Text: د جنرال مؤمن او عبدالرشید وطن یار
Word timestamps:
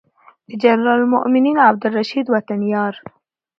د 0.49 0.51
جنرال 0.63 1.01
مؤمن 1.13 1.45
او 1.59 1.65
عبدالرشید 1.69 2.25
وطن 2.29 2.59
یار 2.73 2.93